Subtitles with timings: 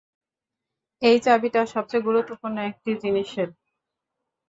[1.01, 3.49] এই চাবিটা সবচেয়ে গুরুত্বপুর্ণ একটা জিনিসের।